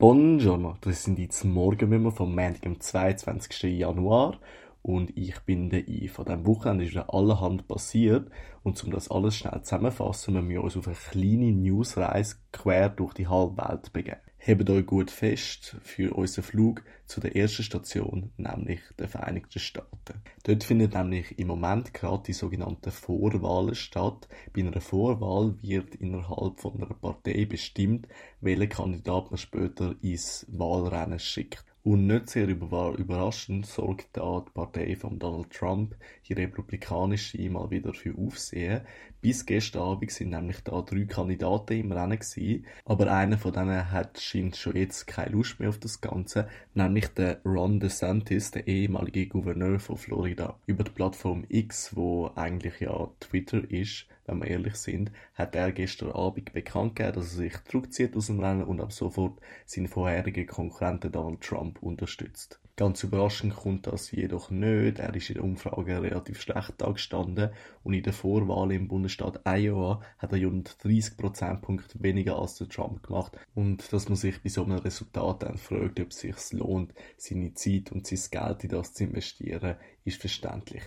Buongiorno, 0.00 0.78
das 0.80 1.04
sind 1.04 1.18
jetzt 1.18 1.44
Morgenwimmer 1.44 2.10
vom 2.10 2.34
Montag, 2.34 2.64
am 2.64 2.80
22. 2.80 3.64
Januar 3.78 4.40
und 4.80 5.14
ich 5.14 5.38
bin 5.40 5.68
der 5.68 5.86
Yves. 5.86 6.12
Von 6.12 6.24
diesem 6.24 6.46
Wochenende 6.46 6.84
ist 6.84 6.92
wieder 6.92 7.12
allerhand 7.12 7.68
passiert 7.68 8.30
und 8.62 8.82
um 8.82 8.92
das 8.92 9.10
alles 9.10 9.36
schnell 9.36 9.60
zusammenzufassen, 9.60 10.32
müssen 10.32 10.48
wir 10.48 10.64
uns 10.64 10.78
auf 10.78 10.86
eine 10.86 10.96
kleine 10.96 11.52
Newsreise 11.52 12.36
quer 12.50 12.88
durch 12.88 13.12
die 13.12 13.28
halbe 13.28 13.58
Welt 13.58 13.92
begeben. 13.92 14.29
Hebt 14.42 14.70
euch 14.70 14.86
gut 14.86 15.10
fest 15.10 15.76
für 15.82 16.14
unseren 16.14 16.44
Flug 16.44 16.82
zu 17.04 17.20
der 17.20 17.36
ersten 17.36 17.62
Station, 17.62 18.32
nämlich 18.38 18.80
den 18.98 19.06
Vereinigten 19.06 19.58
Staaten. 19.58 20.22
Dort 20.44 20.64
findet 20.64 20.94
nämlich 20.94 21.38
im 21.38 21.48
Moment 21.48 21.92
gerade 21.92 22.22
die 22.22 22.32
sogenannten 22.32 22.90
Vorwahlen 22.90 23.74
statt. 23.74 24.28
Bei 24.54 24.62
einer 24.62 24.80
Vorwahl 24.80 25.56
wird 25.60 25.94
innerhalb 25.96 26.58
von 26.58 26.76
einer 26.76 26.86
Partei 26.86 27.44
bestimmt, 27.44 28.08
welcher 28.40 28.66
Kandidat 28.68 29.30
man 29.30 29.36
später 29.36 29.94
ins 30.00 30.46
Wahlrennen 30.48 31.18
schickt. 31.18 31.62
Und 31.82 32.06
nicht 32.06 32.30
sehr 32.30 32.48
überraschend 32.48 33.66
sorgt 33.66 34.08
da 34.14 34.42
die 34.46 34.52
Partei 34.52 34.96
von 34.96 35.18
Donald 35.18 35.50
Trump, 35.50 35.96
die 36.30 36.34
republikanische, 36.34 37.50
mal 37.50 37.70
wieder 37.70 37.92
für 37.92 38.16
Aufsehen. 38.16 38.82
Bis 39.20 39.44
gestern 39.44 39.82
Abend 39.82 40.10
sind 40.10 40.30
nämlich 40.30 40.60
da 40.60 40.80
drei 40.80 41.04
Kandidaten 41.04 41.74
im 41.78 41.92
Rennen 41.92 42.18
gewesen, 42.18 42.64
aber 42.86 43.12
einer 43.12 43.36
von 43.36 43.52
denen 43.52 43.90
hat 43.90 44.18
scheint 44.18 44.56
schon 44.56 44.76
jetzt 44.76 45.06
keine 45.06 45.32
Lust 45.32 45.60
mehr 45.60 45.68
auf 45.68 45.78
das 45.78 46.00
Ganze, 46.00 46.48
nämlich 46.74 47.08
der 47.08 47.42
Ron 47.44 47.80
DeSantis, 47.80 48.52
der 48.52 48.66
ehemalige 48.66 49.26
Gouverneur 49.26 49.78
von 49.78 49.96
Florida. 49.96 50.58
Über 50.66 50.84
die 50.84 50.92
Plattform 50.92 51.44
X, 51.48 51.94
wo 51.96 52.30
eigentlich 52.34 52.80
ja 52.80 53.10
Twitter 53.20 53.68
ist, 53.70 54.06
wenn 54.26 54.38
wir 54.40 54.48
ehrlich 54.48 54.76
sind, 54.76 55.10
hat 55.34 55.54
er 55.56 55.72
gestern 55.72 56.12
Abend 56.12 56.52
bekannt 56.52 56.96
gegeben, 56.96 57.16
dass 57.16 57.32
er 57.32 57.38
sich 57.38 57.64
zurückzieht 57.64 58.16
aus 58.16 58.28
dem 58.28 58.40
Rennen 58.40 58.64
und 58.64 58.80
ab 58.80 58.92
sofort 58.92 59.40
seinen 59.66 59.88
vorherigen 59.88 60.46
Konkurrenten 60.46 61.12
Donald 61.12 61.40
Trump 61.40 61.82
unterstützt. 61.82 62.60
Ganz 62.80 63.04
überraschend 63.04 63.54
kommt 63.54 63.86
das 63.86 64.10
jedoch 64.10 64.48
nicht. 64.48 65.00
Er 65.00 65.14
ist 65.14 65.28
in 65.28 65.34
der 65.34 65.44
Umfrage 65.44 66.00
relativ 66.00 66.40
schlecht 66.40 66.78
gestanden 66.78 67.50
und 67.82 67.92
in 67.92 68.02
der 68.02 68.14
Vorwahl 68.14 68.72
im 68.72 68.88
Bundesstaat 68.88 69.42
Iowa 69.44 70.00
hat 70.16 70.32
er 70.32 70.42
rund 70.46 70.82
30 70.82 71.18
Prozentpunkte 71.18 72.02
weniger 72.02 72.38
als 72.38 72.54
der 72.54 72.70
Trump 72.70 73.02
gemacht. 73.02 73.36
Und 73.54 73.92
dass 73.92 74.08
man 74.08 74.16
sich 74.16 74.42
bei 74.42 74.48
so 74.48 74.64
einem 74.64 74.78
Resultat 74.78 75.42
dann 75.42 75.58
fragt, 75.58 76.00
ob 76.00 76.08
es 76.08 76.20
sich 76.20 76.52
lohnt, 76.52 76.94
seine 77.18 77.52
Zeit 77.52 77.92
und 77.92 78.06
sein 78.06 78.20
Geld 78.30 78.64
in 78.64 78.70
das 78.70 78.94
zu 78.94 79.04
investieren, 79.04 79.76
ist 80.06 80.18
verständlich. 80.18 80.82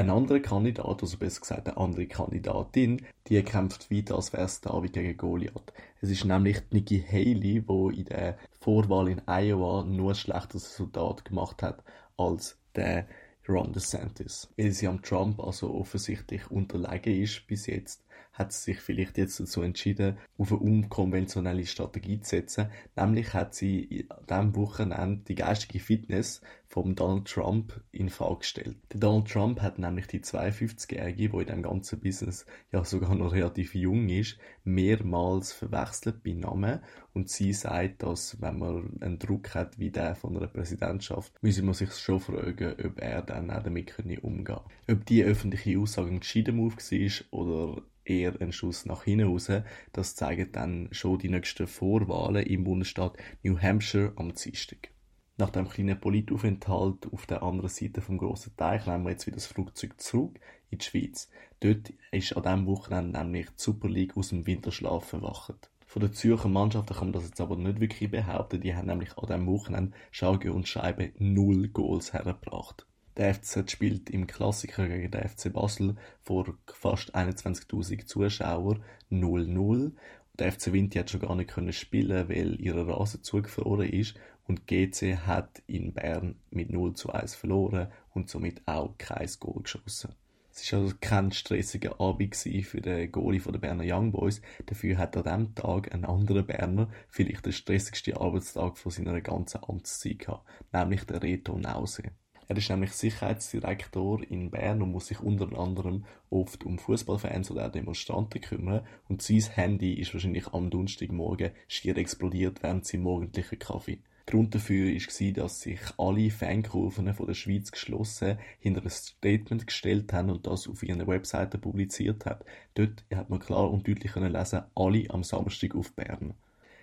Ein 0.00 0.08
anderer 0.08 0.40
Kandidat, 0.40 1.02
also 1.02 1.18
besser 1.18 1.40
gesagt 1.42 1.68
eine 1.68 1.76
andere 1.76 2.06
Kandidatin, 2.06 3.04
die 3.26 3.42
kämpft 3.42 3.90
weiter 3.90 4.14
als 4.14 4.32
wäre 4.32 4.44
es 4.44 4.62
David 4.62 4.94
gegen 4.94 5.14
Goliath. 5.18 5.74
Es 6.00 6.08
ist 6.08 6.24
nämlich 6.24 6.62
Nikki 6.70 7.04
Haley, 7.06 7.60
die 7.60 7.98
in 7.98 8.06
der 8.06 8.38
Vorwahl 8.62 9.10
in 9.10 9.20
Iowa 9.26 9.84
nur 9.84 10.12
ein 10.12 10.14
schlechtes 10.14 10.70
Resultat 10.70 11.26
gemacht 11.26 11.62
hat 11.62 11.84
als 12.16 12.56
der 12.74 13.08
Ron 13.46 13.74
DeSantis. 13.74 14.48
Weil 14.56 14.72
sie 14.72 14.88
am 14.88 15.02
Trump 15.02 15.38
also 15.38 15.74
offensichtlich 15.74 16.50
unterlegen 16.50 17.22
ist 17.22 17.46
bis 17.46 17.66
jetzt, 17.66 18.02
hat 18.40 18.52
sie 18.52 18.72
sich 18.72 18.80
vielleicht 18.80 19.18
jetzt 19.18 19.38
dazu 19.38 19.60
entschieden, 19.60 20.16
auf 20.38 20.50
eine 20.50 20.60
unkonventionelle 20.60 21.66
Strategie 21.66 22.20
zu 22.20 22.30
setzen. 22.30 22.70
Nämlich 22.96 23.34
hat 23.34 23.54
sie 23.54 24.06
an 24.08 24.26
diesem 24.26 24.56
Wochenende 24.56 25.22
die 25.28 25.34
geistige 25.34 25.78
Fitness 25.78 26.40
von 26.66 26.94
Donald 26.94 27.26
Trump 27.26 27.82
in 27.92 28.08
Frage 28.08 28.38
gestellt. 28.38 28.76
Der 28.92 29.00
Donald 29.00 29.28
Trump 29.28 29.60
hat 29.60 29.78
nämlich 29.78 30.06
die 30.06 30.20
52-Jährige, 30.20 31.28
die 31.28 31.36
in 31.36 31.46
dem 31.46 31.62
ganzen 31.62 32.00
Business 32.00 32.46
ja 32.72 32.84
sogar 32.84 33.14
noch 33.14 33.32
relativ 33.32 33.74
jung 33.74 34.08
ist, 34.08 34.38
mehrmals 34.64 35.52
verwechselt 35.52 36.22
bei 36.22 36.32
Namen 36.32 36.80
und 37.12 37.28
sie 37.28 37.52
sagt, 37.52 38.02
dass 38.02 38.40
wenn 38.40 38.58
man 38.58 38.98
einen 39.00 39.18
Druck 39.18 39.54
hat 39.54 39.78
wie 39.78 39.90
der 39.90 40.14
von 40.14 40.36
einer 40.36 40.46
Präsidentschaft, 40.46 41.32
müsse 41.42 41.62
man 41.62 41.74
sich 41.74 41.92
schon 41.92 42.20
fragen, 42.20 42.74
ob 42.84 43.00
er 43.00 43.22
dann 43.22 43.50
auch 43.50 43.62
damit 43.62 43.92
umgehen 44.22 44.44
kann. 44.44 44.60
Ob 44.88 45.04
die 45.04 45.24
öffentliche 45.24 45.78
Aussage 45.78 46.10
ein 46.10 46.20
gescheiter 46.20 46.52
Move 46.52 46.76
war 46.76 47.38
oder 47.38 47.82
eher 48.10 48.40
ein 48.40 48.52
Schuss 48.52 48.86
nach 48.86 49.04
hinten 49.04 49.28
raus. 49.28 49.50
Das 49.92 50.16
zeigen 50.16 50.50
dann 50.52 50.88
schon 50.90 51.18
die 51.18 51.28
nächsten 51.28 51.66
Vorwahlen 51.66 52.44
im 52.44 52.64
Bundesstaat 52.64 53.16
New 53.42 53.58
Hampshire 53.58 54.12
am 54.16 54.34
Dienstag. 54.34 54.90
Nach 55.38 55.50
dem 55.50 55.68
kleinen 55.68 55.98
Politaufenthalt 55.98 57.10
auf 57.12 57.24
der 57.26 57.42
anderen 57.42 57.70
Seite 57.70 58.02
vom 58.02 58.18
grossen 58.18 58.54
Teich 58.56 58.86
nehmen 58.86 59.04
wir 59.04 59.12
jetzt 59.12 59.26
wieder 59.26 59.36
das 59.36 59.46
Flugzeug 59.46 59.98
zurück 59.98 60.38
in 60.68 60.78
die 60.78 60.84
Schweiz. 60.84 61.30
Dort 61.60 61.92
ist 62.10 62.36
an 62.36 62.42
diesem 62.42 62.66
Wochenende 62.66 63.18
nämlich 63.18 63.46
die 63.46 63.54
Super 63.56 63.88
League 63.88 64.16
aus 64.16 64.28
dem 64.28 64.46
Winterschlaf 64.46 65.12
erwacht. 65.12 65.70
Von 65.86 66.00
der 66.00 66.12
Zürcher 66.12 66.48
Mannschaft 66.48 66.90
kann 66.90 67.06
man 67.06 67.12
das 67.12 67.24
jetzt 67.24 67.40
aber 67.40 67.56
nicht 67.56 67.80
wirklich 67.80 68.10
behaupten. 68.10 68.60
Die 68.60 68.74
haben 68.76 68.86
nämlich 68.86 69.16
an 69.16 69.26
diesem 69.26 69.46
Wochenende 69.46 69.96
Schauge 70.10 70.52
und 70.52 70.68
Scheibe 70.68 71.12
null 71.18 71.68
Goals 71.68 72.12
hergebracht. 72.12 72.86
Der 73.16 73.34
FCZ 73.34 73.70
spielt 73.70 74.10
im 74.10 74.26
Klassiker 74.26 74.88
gegen 74.88 75.10
den 75.10 75.28
FC 75.28 75.52
Basel 75.52 75.96
vor 76.20 76.54
fast 76.66 77.14
21.000 77.14 78.06
Zuschauern 78.06 78.82
0-0. 79.10 79.92
Der 80.38 80.52
FC 80.52 80.72
Vinti 80.72 80.98
hat 80.98 81.10
schon 81.10 81.20
gar 81.20 81.34
nicht 81.34 81.50
können 81.50 81.72
spielen, 81.72 82.28
weil 82.28 82.60
ihre 82.60 82.86
Rasen 82.86 83.22
zugefroren 83.22 83.88
ist 83.88 84.14
und 84.46 84.66
GC 84.66 85.18
hat 85.26 85.62
in 85.66 85.92
Bern 85.92 86.36
mit 86.50 86.70
0 86.70 86.94
zu 86.94 87.10
1 87.10 87.34
verloren 87.34 87.88
und 88.14 88.30
somit 88.30 88.62
auch 88.66 88.96
kein 88.96 89.28
Goal 89.38 89.62
geschossen. 89.62 90.14
Es 90.52 90.72
war 90.72 90.80
also 90.80 90.94
kein 91.00 91.32
stressiger 91.32 92.00
Abend 92.00 92.34
für 92.36 92.80
den 92.80 93.12
Goalie 93.12 93.40
der 93.40 93.58
Berner 93.58 93.84
Young 93.86 94.12
Boys. 94.12 94.42
Dafür 94.66 94.98
hat 94.98 95.16
an 95.16 95.22
diesem 95.22 95.54
Tag 95.54 95.94
ein 95.94 96.04
anderer 96.04 96.42
Berner 96.42 96.88
vielleicht 97.08 97.46
den 97.46 97.52
stressigsten 97.52 98.16
Arbeitstag 98.16 98.76
von 98.76 98.90
seiner 98.90 99.20
ganzen 99.20 99.62
Amtszeit 99.62 100.18
gehabt, 100.18 100.46
nämlich 100.72 101.04
der 101.04 101.22
Reto 101.22 101.56
Nause. 101.56 102.10
Er 102.50 102.56
ist 102.56 102.68
nämlich 102.68 102.90
Sicherheitsdirektor 102.90 104.28
in 104.28 104.50
Bern 104.50 104.82
und 104.82 104.90
muss 104.90 105.06
sich 105.06 105.20
unter 105.20 105.56
anderem 105.56 106.04
oft 106.30 106.64
um 106.64 106.80
Fußballfans 106.80 107.52
oder 107.52 107.68
auch 107.68 107.70
Demonstranten 107.70 108.40
kümmern. 108.40 108.84
Und 109.08 109.22
sein 109.22 109.42
Handy 109.54 109.92
ist 109.92 110.12
wahrscheinlich 110.14 110.48
am 110.48 110.68
Donnerstagmorgen 110.68 111.52
schier 111.68 111.96
explodiert 111.96 112.60
während 112.64 112.84
seinem 112.86 113.04
morgendlichen 113.04 113.60
Kaffee. 113.60 114.00
Grund 114.26 114.52
dafür 114.52 114.92
war, 114.92 115.32
dass 115.32 115.60
sich 115.60 115.78
alle 115.96 116.30
Fankurven 116.30 117.14
von 117.14 117.26
der 117.28 117.34
Schweiz 117.34 117.70
geschlossen 117.70 118.38
hinter 118.58 118.82
ein 118.82 118.90
Statement 118.90 119.68
gestellt 119.68 120.12
haben 120.12 120.30
und 120.30 120.44
das 120.44 120.66
auf 120.66 120.82
ihren 120.82 121.06
Webseiten 121.06 121.60
publiziert 121.60 122.26
haben. 122.26 122.44
Dort 122.74 123.04
hat 123.14 123.30
man 123.30 123.38
klar 123.38 123.70
und 123.70 123.86
deutlich 123.86 124.16
lesen, 124.16 124.62
alle 124.74 125.08
am 125.10 125.22
Samstag 125.22 125.76
auf 125.76 125.92
Bern. 125.92 126.34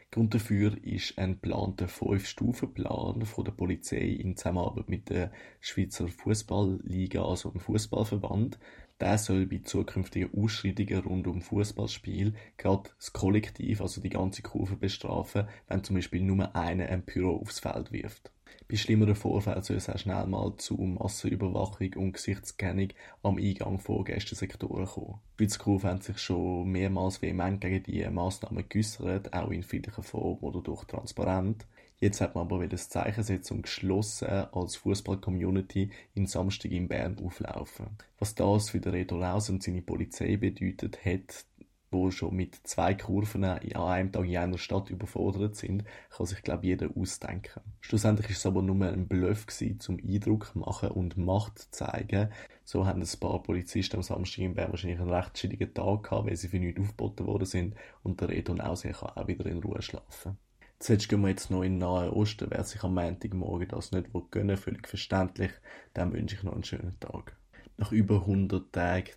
Grund 0.10 0.34
dafür 0.34 0.82
ist 0.84 1.18
ein 1.18 1.34
geplanter 1.34 1.90
Fünf-Stufen-Plan 1.90 3.26
von 3.26 3.44
der 3.44 3.52
Polizei 3.52 4.08
in 4.08 4.38
Zusammenarbeit 4.38 4.88
mit 4.88 5.10
der 5.10 5.32
Schweizer 5.60 6.08
Fußballliga, 6.08 7.24
also 7.26 7.52
dem 7.52 7.60
Fußballverband. 7.60 8.58
Der 9.02 9.18
soll 9.18 9.46
bei 9.46 9.60
zukünftigen 9.60 10.34
Ausschreitungen 10.34 11.04
rund 11.04 11.28
um 11.28 11.42
Fußballspiel 11.42 12.34
gerade 12.58 12.90
das 12.98 13.12
Kollektiv, 13.12 13.82
also 13.82 14.02
die 14.02 14.10
ganze 14.10 14.42
Kurve 14.42 14.78
bestrafen, 14.78 15.50
wenn 15.68 15.84
zum 15.84 15.98
Beispiel 15.98 16.22
nur 16.22 16.56
einer 16.56 16.88
ein 16.88 17.06
Pyro 17.06 17.36
aufs 17.36 17.60
Feld 17.60 17.92
wirft. 17.92 18.32
Bei 18.70 18.76
schlimmeren 18.76 19.16
Vorfällen 19.16 19.64
soll 19.64 19.78
es 19.78 19.90
auch 19.90 19.98
schnell 19.98 20.28
mal 20.28 20.54
zu 20.58 20.76
Massenüberwachung 20.76 21.94
und 21.96 22.14
Gesichtskennung 22.14 22.90
am 23.24 23.38
Eingang 23.38 23.80
von 23.80 24.04
Gästensektoren 24.04 24.86
kommen. 24.86 25.20
Die 25.40 25.50
Schweizer 25.50 25.90
haben 25.90 26.02
sich 26.02 26.18
schon 26.18 26.70
mehrmals 26.70 27.22
vehement 27.22 27.62
gegen 27.62 27.84
diese 27.84 28.12
Massnahmen 28.12 28.66
geäußert, 28.68 29.34
auch 29.34 29.52
in 29.52 29.64
friedlicher 29.64 30.04
Form 30.04 30.38
oder 30.42 30.62
durch 30.62 30.84
transparent. 30.86 31.66
Jetzt 32.00 32.22
hat 32.22 32.36
man 32.36 32.46
aber 32.46 32.60
wieder 32.60 32.70
das 32.70 32.90
Zeichen 32.90 33.24
setzen 33.24 33.56
und 33.56 33.62
geschlossen 33.64 34.28
als 34.28 34.76
Fußball-Community 34.76 35.90
in 36.14 36.28
Samstag 36.28 36.72
in 36.72 36.88
Bern 36.88 37.18
auflaufen. 37.24 37.88
Was 38.20 38.36
das 38.36 38.70
für 38.70 38.80
den 38.80 38.92
Reto 38.92 39.18
Laus 39.18 39.50
und 39.50 39.64
seine 39.64 39.82
Polizei 39.82 40.38
bedeutet, 40.38 41.04
hat 41.04 41.46
wo 41.92 42.12
schon 42.12 42.36
mit 42.36 42.56
zwei 42.64 42.94
Kurven 42.94 43.44
an 43.44 43.60
einem 43.60 44.12
Tag 44.12 44.26
in 44.26 44.38
einer 44.38 44.58
Stadt 44.58 44.90
überfordert 44.90 45.56
sind, 45.56 45.86
kann 46.10 46.26
sich, 46.26 46.42
glaube 46.42 46.64
ich, 46.64 46.70
jeder 46.70 46.90
ausdenken. 46.96 47.62
Schlussendlich 47.80 48.30
ist 48.30 48.40
es 48.40 48.46
aber 48.46 48.62
nur 48.62 48.86
ein 48.86 49.08
Bluff 49.08 49.46
gewesen, 49.46 49.80
zum 49.80 49.98
Eindruck 49.98 50.56
machen 50.56 50.90
und 50.90 51.18
Macht 51.18 51.74
zeigen. 51.74 52.30
So 52.64 52.86
haben 52.86 53.02
ein 53.02 53.20
paar 53.20 53.42
Polizisten 53.42 53.98
am 53.98 54.04
Samstag 54.04 54.44
in 54.44 54.56
Bern 54.56 54.72
wahrscheinlich 54.72 55.00
einen 55.00 55.10
recht 55.10 55.38
schwierigen 55.38 55.74
Tag 55.74 56.04
gehabt, 56.04 56.28
weil 56.28 56.36
sie 56.36 56.50
für 56.50 56.60
nichts 56.60 56.82
aufgeboten 56.82 57.26
worden 57.26 57.46
sind 57.46 57.76
und 58.04 58.20
der 58.20 58.30
Reto 58.30 58.54
Nauser 58.54 58.92
kann 58.92 59.12
auch 59.16 59.28
wieder 59.28 59.46
in 59.46 59.60
Ruhe 59.60 59.82
schlafen. 59.82 60.38
Zuerst 60.80 61.10
gehen 61.10 61.22
wir 61.22 61.30
jetzt 61.30 61.50
noch 61.50 61.64
in 61.64 61.74
den 61.74 61.80
Nahen 61.80 62.12
Osten. 62.12 62.48
Wer 62.52 62.64
sich 62.64 62.84
am 62.84 62.94
Montagmorgen 62.94 63.68
das 63.70 63.92
nicht 63.92 64.10
gönnen 64.30 64.58
völlig 64.58 64.88
verständlich, 64.88 65.52
dann 65.94 66.14
wünsche 66.14 66.36
ich 66.36 66.44
noch 66.44 66.54
einen 66.54 66.64
schönen 66.64 67.00
Tag. 67.00 67.36
Nach 67.78 67.92
über 67.92 68.16
100 68.16 68.72
Tagen 68.72 69.10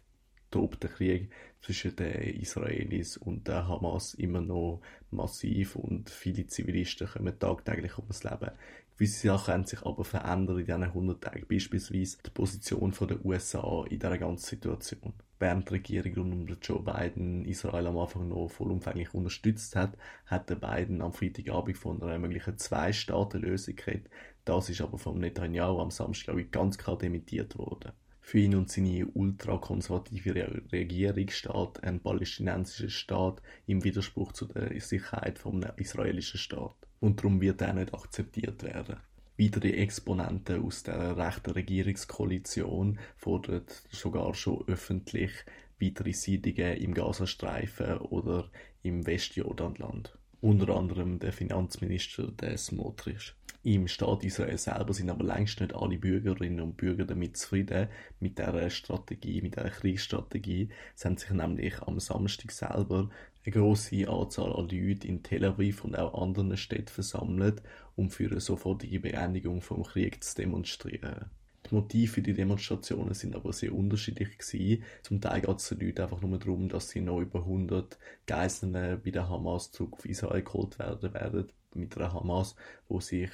tobt 0.50 0.82
der 0.82 0.90
Krieg 0.90 1.30
zwischen 1.60 1.96
den 1.96 2.40
Israelis 2.40 3.16
und 3.16 3.46
der 3.48 3.68
Hamas 3.68 4.14
immer 4.14 4.40
noch 4.40 4.80
massiv 5.10 5.76
und 5.76 6.10
viele 6.10 6.46
Zivilisten 6.46 7.08
kommen 7.08 7.38
tagtäglich 7.38 7.98
ums 7.98 8.24
Leben. 8.24 8.50
Gewisse 8.96 9.28
Sachen 9.28 9.54
haben 9.54 9.64
sich 9.64 9.82
aber 9.86 10.04
verändert 10.04 10.58
in 10.58 10.66
diesen 10.66 10.82
100 10.82 11.24
Tagen, 11.24 11.46
beispielsweise 11.48 12.18
die 12.24 12.30
Position 12.30 12.94
der 13.00 13.24
USA 13.24 13.84
in 13.88 13.98
dieser 13.98 14.18
ganzen 14.18 14.44
Situation. 14.44 15.14
Während 15.38 15.70
die 15.70 15.98
Regierung 15.98 16.32
unter 16.32 16.58
Joe 16.60 16.82
Biden 16.82 17.46
Israel 17.46 17.86
am 17.86 17.96
Anfang 17.96 18.28
noch 18.28 18.48
vollumfänglich 18.48 19.14
unterstützt 19.14 19.74
hat, 19.74 19.96
hat 20.26 20.50
der 20.50 20.56
Biden 20.56 21.00
am 21.00 21.14
Freitagabend 21.14 21.78
von 21.78 22.02
einer 22.02 22.18
möglichen 22.18 22.58
Zwei-Staaten-Lösung 22.58 23.76
geredet. 23.76 24.10
Das 24.44 24.68
ist 24.68 24.82
aber 24.82 24.98
vom 24.98 25.18
Netanyahu 25.18 25.80
am 25.80 25.90
Samstag 25.90 26.36
ganz 26.52 26.76
klar 26.76 26.98
dementiert 26.98 27.56
worden. 27.56 27.92
Für 28.20 28.38
ihn 28.38 28.54
und 28.54 28.70
seine 28.70 29.06
ultrakonservative 29.06 30.62
Regierung 30.72 31.28
steht 31.30 31.82
ein 31.82 32.00
palästinensischer 32.00 32.90
Staat 32.90 33.42
im 33.66 33.82
Widerspruch 33.82 34.32
zu 34.32 34.46
der 34.46 34.80
Sicherheit 34.80 35.38
vom 35.38 35.62
israelischen 35.76 36.38
Staat. 36.38 36.76
Und 37.00 37.18
darum 37.18 37.40
wird 37.40 37.60
er 37.62 37.72
nicht 37.72 37.94
akzeptiert 37.94 38.62
werden. 38.62 38.96
Weitere 39.38 39.72
Exponenten 39.72 40.62
aus 40.62 40.82
der 40.82 41.16
rechten 41.16 41.52
Regierungskoalition 41.52 42.98
fordern 43.16 43.64
sogar 43.90 44.34
schon 44.34 44.68
öffentlich 44.68 45.32
weitere 45.80 46.12
Siedlungen 46.12 46.76
im 46.76 46.92
Gazastreifen 46.92 47.98
oder 47.98 48.50
im 48.82 49.06
Westjordanland. 49.06 50.16
Unter 50.42 50.76
anderem 50.76 51.18
der 51.18 51.32
Finanzminister 51.32 52.30
des 52.32 52.66
Smotrich. 52.66 53.34
Im 53.62 53.88
Staat 53.88 54.24
Israel 54.24 54.56
selber 54.56 54.94
sind 54.94 55.10
aber 55.10 55.22
längst 55.22 55.60
nicht 55.60 55.74
alle 55.74 55.98
Bürgerinnen 55.98 56.60
und 56.60 56.78
Bürger 56.78 57.04
damit 57.04 57.36
zufrieden 57.36 57.88
mit 58.18 58.38
der 58.38 58.70
Strategie, 58.70 59.42
mit 59.42 59.56
der 59.56 59.68
Kriegsstrategie. 59.68 60.70
Es 60.96 61.04
haben 61.04 61.18
sich 61.18 61.28
nämlich 61.28 61.78
am 61.82 62.00
Samstag 62.00 62.52
selber 62.52 63.10
eine 63.44 63.52
große 63.52 64.08
Anzahl 64.08 64.54
an 64.54 64.70
Leuten 64.70 65.06
in 65.06 65.22
Tel 65.22 65.44
Aviv 65.44 65.84
und 65.84 65.94
auch 65.94 66.22
anderen 66.22 66.56
Städten 66.56 66.88
versammelt, 66.88 67.62
um 67.96 68.08
für 68.10 68.30
eine 68.30 68.40
sofortige 68.40 68.98
Beendigung 68.98 69.60
vom 69.60 69.82
Krieg 69.82 70.24
zu 70.24 70.36
demonstrieren. 70.36 71.26
Die 71.68 71.74
Motive 71.74 72.10
für 72.10 72.22
die 72.22 72.32
Demonstrationen 72.32 73.12
sind 73.12 73.36
aber 73.36 73.52
sehr 73.52 73.74
unterschiedlich 73.74 74.38
gewesen. 74.38 74.84
Zum 75.02 75.20
Teil 75.20 75.42
geht 75.42 75.58
es 75.58 75.68
den 75.68 75.80
Leuten 75.80 76.00
einfach 76.00 76.22
nur 76.22 76.38
darum, 76.38 76.70
dass 76.70 76.88
sie 76.88 77.02
noch 77.02 77.20
über 77.20 77.40
100 77.40 77.98
Geiseln 78.26 78.72
bei 78.72 79.10
der 79.10 79.28
Hamas 79.28 79.70
zurück 79.70 79.92
auf 79.98 80.06
Israel 80.06 80.42
geholt 80.42 80.78
werden 80.78 81.12
werden 81.12 81.52
mit 81.74 81.96
der 81.96 82.12
Hamas, 82.12 82.56
wo 82.88 83.00
sich, 83.00 83.30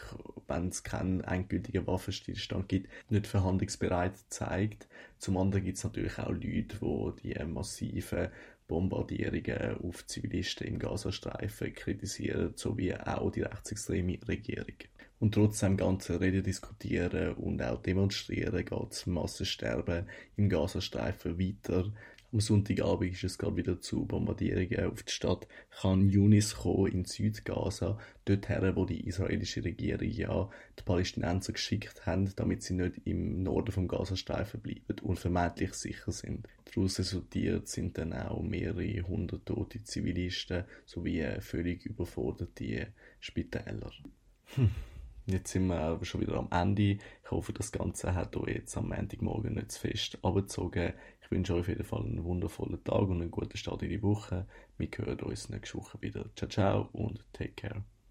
wenn 0.47 0.69
es 0.69 0.83
keinen 0.83 1.23
endgültigen 1.23 1.87
Waffenstillstand 1.87 2.69
gibt, 2.69 2.91
nicht 3.11 3.27
verhandlungsbereit 3.27 4.17
zeigt. 4.29 4.89
Zum 5.19 5.37
anderen 5.37 5.65
gibt 5.65 5.79
es 5.79 5.85
natürlich 5.85 6.19
auch 6.19 6.31
Leute, 6.31 6.79
die 7.23 7.35
die 7.35 7.45
massiven 7.45 8.29
Bombardierungen 8.69 9.79
auf 9.83 10.07
Zivilisten 10.07 10.67
im 10.67 10.79
Gazastreifen 10.79 11.73
kritisieren, 11.73 12.53
sowie 12.57 12.95
auch 12.95 13.31
die 13.31 13.43
rechtsextreme 13.43 14.19
Regierung. 14.27 14.75
Und 15.19 15.35
trotzdem 15.35 15.79
ganze 15.79 16.21
Reden 16.21 16.43
diskutieren 16.43 17.35
und 17.37 17.63
auch 17.63 17.81
demonstrieren 17.81 18.65
geht 18.65 18.91
das 18.91 19.07
Massensterben 19.07 20.07
im 20.37 20.49
Gazastreifen 20.51 21.39
weiter. 21.39 21.91
Am 22.37 22.41
Sonntagabend 22.41 23.15
ist 23.15 23.25
es 23.25 23.39
gerade 23.39 23.57
wieder 23.57 23.81
zu 23.81 24.05
Bombardierungen 24.05 24.93
auf 24.93 25.03
die 25.03 25.11
Stadt 25.11 25.49
Khan 25.71 26.11
Yunis 26.11 26.55
gekommen, 26.55 26.93
in 26.93 27.05
Südgaza, 27.07 27.99
dorthin, 28.27 28.77
wo 28.77 28.85
die 28.85 29.09
israelische 29.09 29.65
Regierung 29.65 30.11
ja 30.11 30.51
die 30.79 30.83
Palästinenser 30.83 31.55
geschickt 31.55 32.05
haben, 32.05 32.31
damit 32.37 32.63
sie 32.63 32.75
nicht 32.75 33.01
im 33.07 33.43
Norden 33.43 33.73
vom 33.73 33.89
Gazastreifen 33.89 34.61
bleiben 34.61 35.01
und 35.01 35.19
vermeintlich 35.19 35.73
sicher 35.73 36.13
sind. 36.13 36.47
Daraus 36.67 36.99
resultiert 36.99 37.69
sind 37.69 37.97
dann 37.97 38.13
auch 38.13 38.43
mehrere 38.43 39.01
hundert 39.01 39.47
tote 39.47 39.83
Zivilisten 39.83 40.65
sowie 40.85 41.27
völlig 41.41 41.87
überforderte 41.87 42.89
Spitäler. 43.19 43.93
Hm. 44.57 44.69
Jetzt 45.27 45.51
sind 45.51 45.67
wir 45.67 45.81
aber 45.81 46.05
schon 46.05 46.21
wieder 46.21 46.37
am 46.37 46.49
Ende. 46.53 46.99
Ich 47.25 47.31
hoffe, 47.31 47.53
das 47.53 47.73
Ganze 47.73 48.15
hat 48.15 48.37
euch 48.37 48.55
jetzt 48.55 48.77
am 48.77 48.89
Montagmorgen 48.89 49.55
nicht 49.55 49.73
zu 49.73 49.81
fest 49.81 50.19
abgezogen. 50.23 50.93
Ich 51.21 51.31
wünsche 51.33 51.55
euch 51.55 51.61
auf 51.61 51.69
jeden 51.69 51.85
Fall 51.85 52.03
einen 52.03 52.23
wundervollen 52.23 52.83
Tag 52.85 53.03
und 53.09 53.21
einen 53.21 53.33
guten 53.33 53.57
Start 53.57 53.83
in 53.83 53.91
die 53.91 54.03
Woche. 54.03 54.47
Wir 54.79 54.89
hören 54.97 55.21
uns 55.21 55.49
nächste 55.49 55.79
Woche 55.79 56.01
wieder. 56.01 56.27
Ciao, 56.37 56.49
ciao 56.49 56.89
und 56.93 57.25
take 57.33 57.55
care. 57.55 57.83